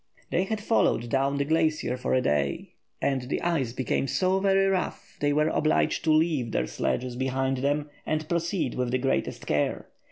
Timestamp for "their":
6.53-6.65